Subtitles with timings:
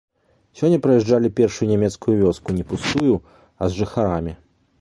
[0.59, 3.15] Сёння праязджалі першую нямецкую вёску не пустую,
[3.61, 4.39] а з жыхарамі.